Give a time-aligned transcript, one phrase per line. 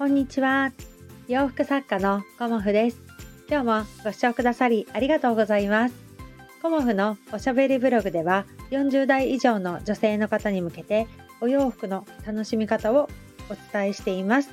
[0.00, 0.72] こんにちは。
[1.28, 3.02] 洋服作家のコモフです。
[3.50, 5.94] 今日もご視聴くださりありがとうございます。
[6.62, 11.06] コモフのおしゃべりブログでは40代以上の女性の方に向けて
[11.42, 13.10] お洋服の楽しみ方を
[13.50, 14.48] お伝えしています。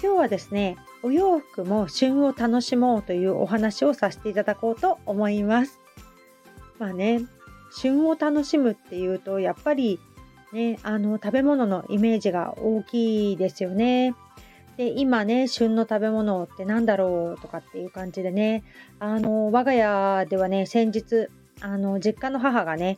[0.00, 5.80] 今日はですね、お洋服も旬を楽しもうというお話をさせていただこうと思います。
[6.78, 7.22] まあね、
[7.72, 9.98] 旬を楽しむっていうとやっぱり
[10.52, 14.14] ね、あの食べ物のイメージが大きいですよね。
[14.78, 17.40] で今ね旬の食べ物って何だろう？
[17.42, 18.62] とかっていう感じでね
[19.00, 21.26] あの我が家ではね先日
[21.60, 22.96] あの実家の母がね、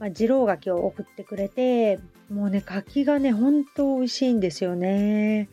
[0.00, 5.48] まあ、二郎柿を送ってくれてもうね柿がねほんと美味しいんですよね。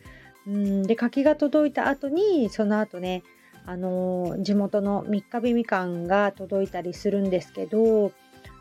[0.48, 3.22] うん、で柿が届いた後にその後ね
[3.66, 8.10] あの地元の三日日みかんが届いたりするんですけど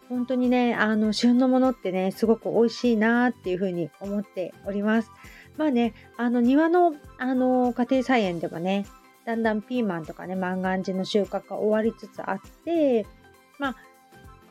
[0.07, 5.09] 本当にねあの旬のものってねすごく美味しいなっていうふうに思っております。
[5.57, 8.85] まあね、あの庭のあの家庭菜園でもね、
[9.25, 13.05] だんだんピーマンとかね、万願寺の収穫が終わりつつあって、
[13.57, 13.75] まあ、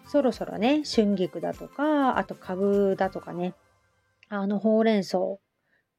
[0.06, 3.54] そろそろね、春菊だとか、あと株だとかね、
[4.28, 5.18] あの、ほうれん草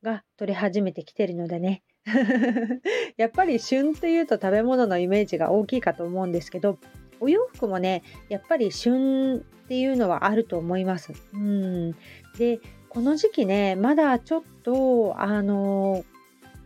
[0.03, 1.83] が取り始めてきてるのでね、
[3.17, 6.77] やっぱり旬というと食べ物のイメージが大きいかと思うんですけど、
[7.19, 11.13] お洋服もね、やっぱり旬っていうのはあると思います。
[11.33, 11.91] うん。
[12.37, 12.59] で、
[12.89, 16.03] この時期ね、まだちょっと、あの、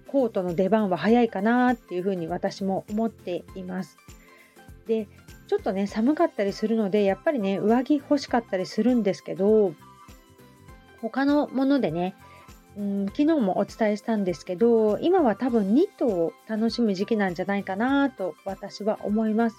[0.07, 3.97] コートの出番は早いかなっていうふうに私も思っています。
[4.87, 5.07] で、
[5.47, 9.73] ちょっとね、寒かったりするので、やっぱりね、上着欲しかったりするんですけど、
[11.01, 12.15] 他のものでね、
[12.77, 19.57] うん、昨日もお伝えしたんですけど、今は多分ニットを楽しむ時期なんじゃないかなと私は思います。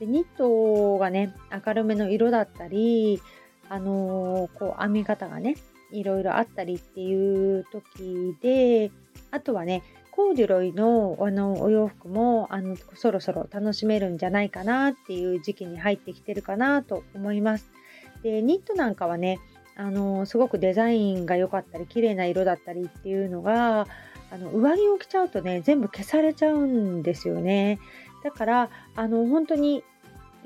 [0.00, 1.34] でニットがね、
[1.66, 3.22] 明るめの色だったり、
[3.68, 5.56] あのー、こう編み方がね、
[5.92, 8.90] いろいろあったりっていう時で
[9.30, 17.70] あとはねコーデュロイのあのお洋服もあのそろそろ楽しめるんじゃないかなっていう時期に入ってきてるかなと思います。
[18.22, 19.38] でニットなんかはね
[19.76, 23.86] あのすごくデザインが良かったり綺麗な色だったりっていうのが
[24.30, 27.78] あの上着を着ちゃうとね全部消されちゃうんですよね。
[28.24, 29.84] だからあの本当に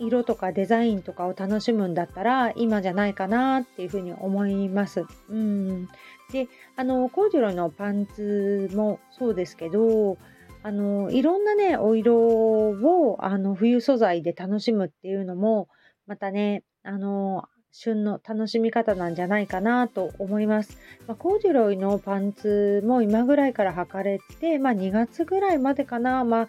[0.00, 5.04] 色とかデザインとかを楽しむんだったら今じゃないかなっていうふうに思います。
[5.28, 5.86] うん、
[6.32, 10.16] であのコーデュロイのパンツもそうですけど
[10.62, 15.68] あのいろんなねお色をあの冬素材で楽しむっていうのも
[16.06, 20.78] またねあの旬の楽しみ方なんじゃないかなと思います。
[21.06, 26.48] まあ、コーデュロイのパンツも今ぐらいから履かれて、まあ、2月ぐらいまでかな、まあ、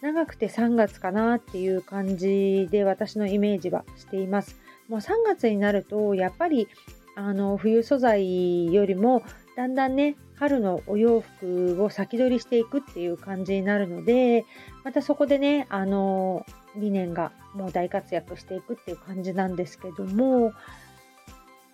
[0.00, 4.56] 長くて3月かなっていう感じで私のイメージはしています。
[4.88, 6.68] もう3月になるとやっぱり
[7.14, 9.22] あの冬素材よりも
[9.56, 14.46] だんだんね春のお洋服を先取りしていくっていう感じになるので
[14.84, 20.52] またそこでねあの理念がもう大活躍していくっていう感じなんですけども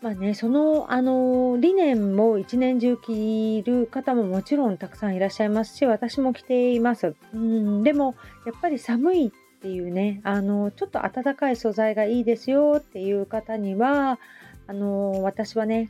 [0.05, 7.15] まあね、その、あの、理念も一年中着る方ももちろんたくさんいらっしゃいますし、私も着ています。
[7.33, 9.31] うん、でも、やっぱり寒いっ
[9.63, 14.19] ていうね、あの、ちょっと暖かい素材がいいですよっていう方には、
[14.67, 15.89] あの、私はね、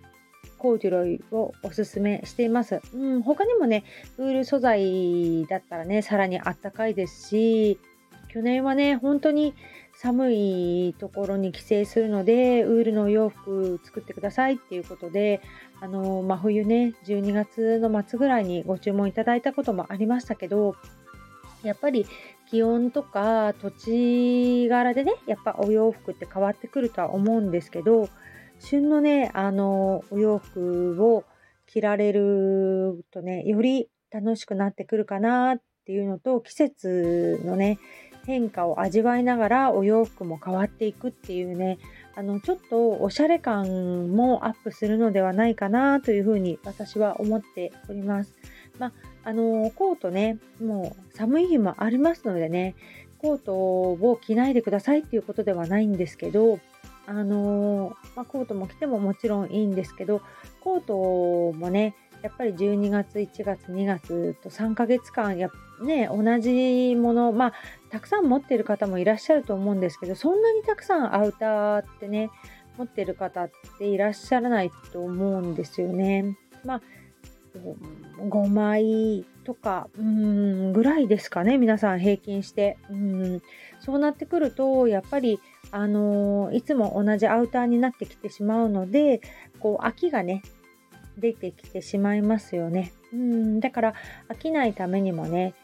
[0.58, 2.82] コーデュロイをおすすめしています。
[2.94, 3.82] うん、他にもね、
[4.18, 7.80] ウール素材だったらね、さらにあったかいですし、
[8.28, 9.54] 去年はね、本当に
[10.04, 15.40] 寒いところに帰省するのでウールのお洋服作ってくださいっていうことで
[15.80, 20.76] あの真冬ね12月の末ぐらいにご注文いただいたこともありましたけど
[21.62, 22.04] やっぱり
[22.50, 28.10] 気温とか土地柄でねやっぱお洋服って変わってくるとは思うんですけど
[28.58, 31.24] 旬のねあのお洋服を
[31.66, 37.78] 着られるとねより楽しくなってくるかなっていうのと季節のね
[38.26, 41.78] 変化を味わいながらお洋服も変わっていくっていうね
[42.16, 48.34] あのちょっとおしゃれ感もアップするのではないかなというふうに私は思っております。
[48.78, 48.92] まあ、
[49.24, 52.74] あのコートねもう寒い日もありますのでね
[53.18, 56.58] コートを着ないでくださいっていうことではないんですけど
[57.06, 60.22] あのまあ、コートも着てももちろんいいんですけど
[60.60, 61.94] コートもね
[62.24, 65.50] やっぱり12月1月2月と3ヶ月間や
[65.82, 67.52] ね同じものまあ
[67.90, 72.30] たくさん持ってる方もいらっしゃると思うんですけどそんなにたくさんアウターってね
[72.78, 76.38] 持ってる方っていらっしゃらないと思うんですよね。
[76.64, 76.82] まあ
[78.18, 83.42] 5枚とかうんぐらいですかね皆さん平均してうん
[83.80, 85.38] そうなってくるとやっぱり
[85.70, 89.20] あのー、いつも同じアウターになってきてしまうので
[89.60, 90.42] こう秋がね
[91.18, 92.92] 出てきてしまいますよね。
[93.12, 93.94] うんだから
[94.28, 95.54] 飽きないためにもね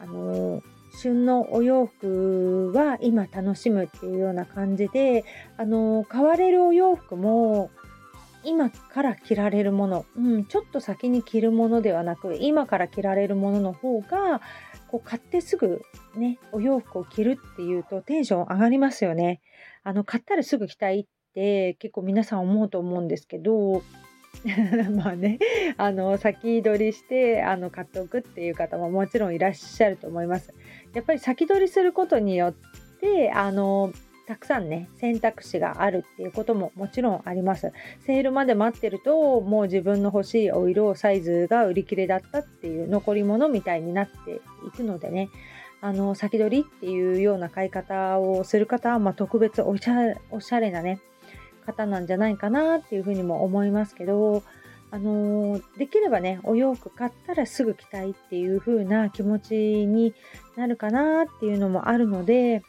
[0.00, 0.62] あの
[0.96, 5.24] 旬のお洋服は今楽しむっていうような感じで
[5.56, 7.70] あの買われるお洋服も
[8.44, 14.42] 今から着られるもの、うん、ちょっと先に着るものではなく今から着られるものの方が
[14.88, 15.82] こう買ってすぐ
[16.14, 19.40] ねお洋服を着るっていうとテンション上がりますよね。
[19.82, 23.82] あの買ったらすぐ着たいって結構皆さん思うと思うんですけど
[24.94, 25.38] まあね
[25.76, 30.52] あの先取りしてあの買っておくっていう方ももちろんいらっしゃると思います。
[30.92, 32.54] やっぱり先取りすることによっ
[33.00, 33.92] てあの
[34.26, 37.72] たくさんね選択肢があるっていうことももちろんあります。
[38.00, 45.28] セールまで待ってるともう自分の欲しいお色サイズが売り切れだったっていう残り物みたいになっていくのでね
[45.80, 50.98] あの先取りっていうような買い方をする方は、まあ、特別おしゃおしゃれなね
[51.64, 54.42] 方なんじゃないかなっていうふうにも思いますけど
[54.90, 60.14] あのできればねお洋服買ったらすぐ着たいっていう風な気持ちに
[60.56, 62.62] なるかなっていうのもあるので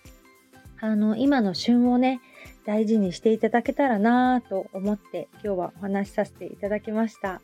[0.81, 2.19] あの今の旬をね
[2.65, 7.41] 大事にしていただけたらなと思って今日はお話しさせていただきました。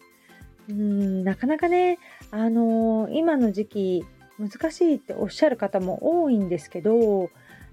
[0.69, 1.97] うんなかなかね
[2.31, 4.06] あの今の時期
[4.39, 7.30] 難しいっておっしゃる方も多いんですけど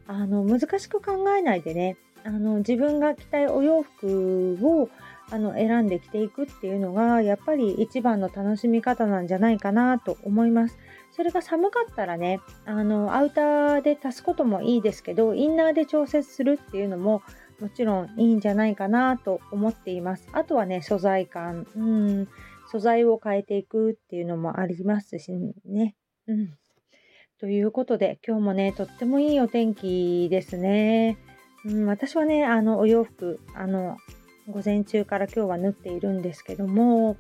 [0.07, 4.89] あの難しく考えないでねあの自分が着たいお洋服を
[5.31, 10.79] あの選んで着ていくっていうのがやっぱり一番の楽しみ方なんじゃないかなと思います。
[11.11, 17.23] それが寒かったらねあのアウターで足すこともいいですけどインナーで調節するっていうのも
[17.61, 20.29] もちろんいいんじゃないかなと思っています。
[20.33, 22.29] あとはね素材感、うん、
[22.71, 25.33] 素材を変えていくっていうのもありますし
[25.67, 25.97] ね。
[26.27, 26.55] うん、
[27.39, 31.19] ということで今日もねとってもいいお天気ですね。
[31.65, 33.97] うん、私はねあのお洋服あの
[34.49, 37.17] 午前中から今日は縫っているんですけども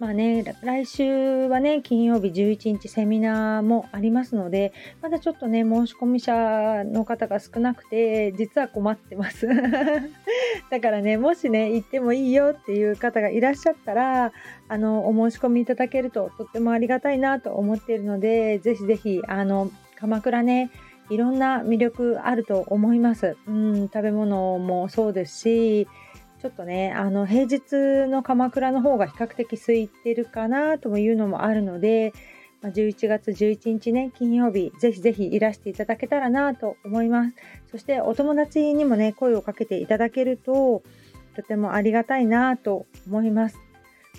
[0.00, 9.46] まあね、来週はね、金曜日11日セミナーもありますので、まだちょっとね、申し込み者の方が少なくて、実は困ってます。
[10.70, 14.32] だからね、もしね、行ってもいいよっていう方がいらっしゃったら、
[14.68, 20.70] あの、お申し込みいただけるととってもありがたいなと思っているので、ぜひぜひ、あの、鎌倉ね、
[21.10, 23.36] いろんな魅力あると思います。
[23.46, 25.88] うん、食べ物もそうですし、
[26.40, 32.12] ちょっとね、あの、平日の鎌倉の方が比較的空いてるかなというのもあるので、
[32.62, 37.34] ま11月11日ね、金曜日、ぜひぜひいらしていただけたらなと思います。
[37.70, 40.82] そしてお友達にもね、声をかけていただけると、
[41.36, 43.58] とてもありがたいなと思います。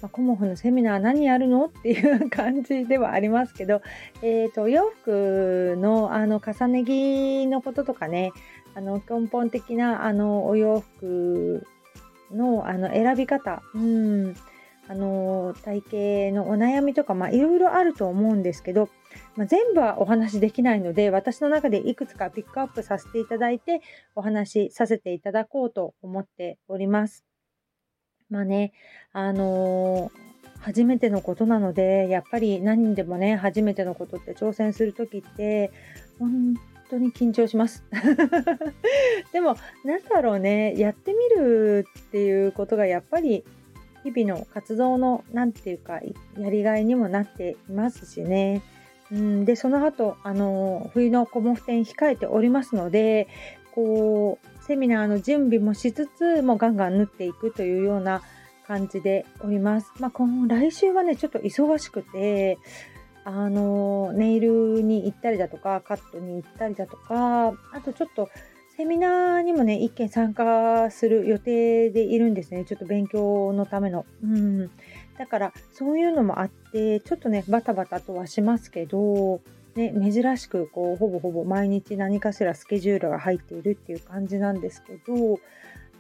[0.02, 3.82] まあ、コモフのセミナー何やるのっていう感じではありますけど、
[4.22, 8.32] えーと、洋服のあの重ね着のこととかね
[8.76, 11.66] あの根本的なあのお洋服
[12.32, 14.36] のあの選び方、うん、
[14.88, 18.90] あの体型のお悩みとかいろいろあると思うんですけど、
[19.36, 23.82] まあ、全部はお話しできないので私の中でいくつかピックアップさせていただいて
[24.16, 27.35] お話しさせていただこうと思っております。
[28.30, 28.74] まあね、
[29.14, 35.72] あのー、初めてのことなので、やっぱり何でもね、初めてのことって挑戦する時って、
[36.20, 36.56] 本
[36.90, 37.84] 当に緊張します。
[39.32, 43.44] でも、なんだろうね、やってみるっていうことがやっぱり
[44.04, 46.00] 日々の活動の、何て言うか、
[46.38, 48.62] やりがいにもなっていますしね。
[49.12, 53.28] うん、で、その後、あの、冬のコモフ展控えておりますので、
[53.74, 58.22] こう、セミナーの準備もしつつ、もうガンガン縫っていくというような
[58.68, 59.92] 感じでおります。
[60.00, 62.58] まあ、今来週はね、ちょっと忙しくて、
[63.24, 68.30] あの、ネイルに行ったりだとか、カットに行ったりだとか、あとちょっと、
[68.76, 72.66] セミナーにもね、一件参加する予定でいるんですね。
[72.66, 74.06] ちょっと勉強のための。
[74.22, 74.70] うん。
[75.18, 79.42] だから、そういうのもあって、ちょっとね、バタバタとはしますけど、
[79.76, 85.40] ね、珍しくこうほぼほぼ毎日何かしらスケジュールが入っているっていう感じなんですけど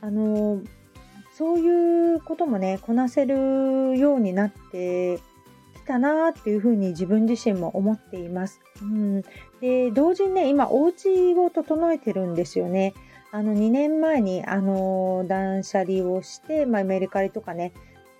[0.01, 0.61] あの
[1.37, 5.21] そういうこともねこなせるようになってき
[5.85, 8.61] たなっていうふうに自分自身も思っています。
[8.81, 9.21] うん、
[9.59, 12.93] で同時にね今お家を整えてるんですよね。
[13.31, 17.73] あの2年前にあの断捨離をして、まあ、メルカリとかね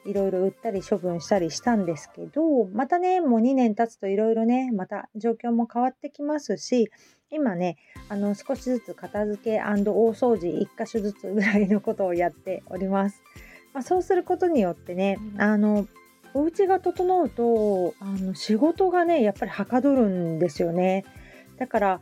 [0.05, 6.89] いろいろ売ったり処分したりしたんですけど、またね、もう2年経つといろいろね、また状況も変わってきますし、
[7.31, 13.23] 今ね、あの少しずつ片付け大掃除1箇所ずつぐらいのことをやっております。
[13.73, 15.87] まあ、そうすることによってね、あの、
[16.33, 21.03] お家が整うと、あの仕事がね、やっぱりはかどるんですよね。
[21.57, 21.99] だから、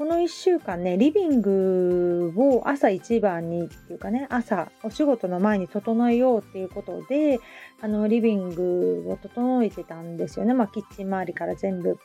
[0.00, 7.38] この1週間ねリビングを朝一番にっていうかね朝お仕事の前に整えようっていうことで
[7.82, 10.54] あのリビングを整えてたんですよね。
[10.54, 11.98] まあキッチン周りから全部。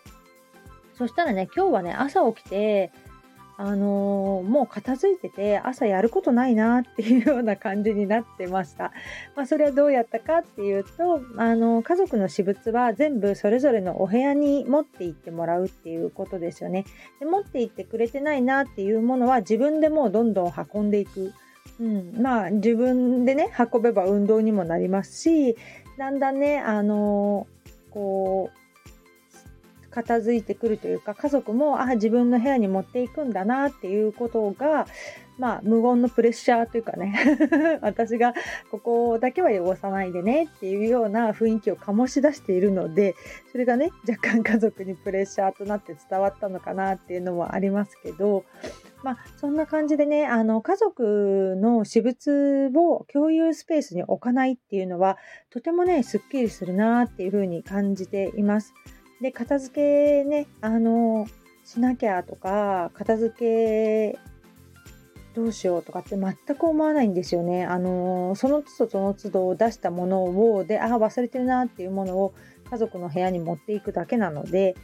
[0.94, 2.92] そしたらね今日はね朝起きて
[3.58, 8.92] あのー、もう片付いてて朝やることないなっていうような感じになってました。
[9.36, 16.86] まあ、それはどうやったかっていうと、あのー、家族の私物は全部それぞれのお部屋に持って行ってもらうっていうことですよね。
[17.20, 21.34] で持って行ってくれてないなっていうものは自分でもうどんどん運んでいく。
[21.80, 25.58] うん、まあ自分でね運べば運動にもなりますし
[25.98, 28.65] だんだんねあのー、こう
[29.96, 34.88] 片付いてくるというか家族もあ自分の部屋に持っていくんだなっていうことが
[35.38, 37.18] まあ無言のプレッシャーというかね
[37.82, 38.34] 私が
[38.72, 43.16] ここだけは汚さないでねっていうような雰囲気を醸し出しているので
[43.54, 48.44] それがね若干家族にプレッシャーとなって伝わったのかなっていうのもありますけど
[49.02, 55.18] まあそんな感じでねあの家族の私物を共有スペースに置かないっていうのは
[55.50, 58.74] とてもねすっきりするなっていうふうに感じています。
[59.22, 61.28] で片付けねあの
[61.64, 64.20] しなきゃとか片付け
[65.34, 67.66] どうしようとかって全く思わないんですよね。
[67.66, 72.34] あのその都度その都度出したものをであ忘れてるなっていうものを
[72.70, 74.76] 家族の部屋に持っていくだけなので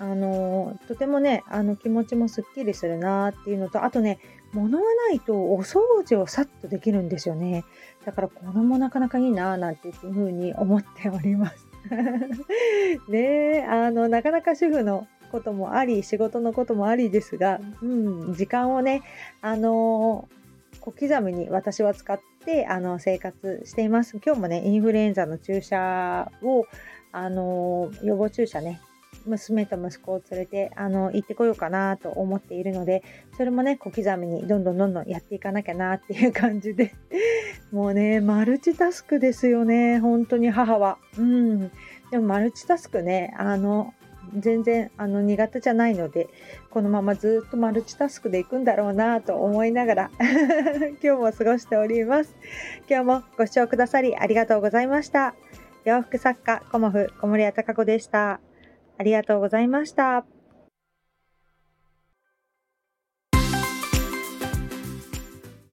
[0.00, 4.18] あのとてもねあの気持ちもすっきりするなっていうのとあとね
[4.52, 7.64] 物がないとお掃除をさっとできるんですよね。
[8.04, 11.71] だからこれもなかなかいいななんていうふうに思っております。
[13.08, 13.18] ね
[13.58, 19.02] えあのなかなか主婦のこともあり仕事のこともありですが、うん、時間をね
[19.40, 20.28] あの
[20.80, 24.18] 小刻みに私は使ってあの生活しています。
[24.24, 26.66] 今日もねインフルエンザの注射を
[27.12, 28.80] あの予防注射ね
[29.26, 33.02] 娘と息子を連れてあの行ってこようかなと思っているので
[33.36, 36.94] それもね小刻みにどんどんどんどんやっていかなきゃなっていう感じで。
[37.72, 40.98] もうねマルチタスクですよね本当に母は。
[41.18, 41.70] うん。
[42.10, 43.94] でもマルチタスクねあの
[44.36, 46.28] 全然あの苦手じゃないので
[46.70, 50.10] このままずっとマルチタスクでいくんだろうなと思いながら
[51.02, 52.34] 今日も過ごしております。
[52.88, 55.34] 今日もご視聴くださりありがとうございました。
[55.84, 58.40] 洋服作家コモフ小森屋隆子でした。
[58.98, 60.24] ありがとうございました。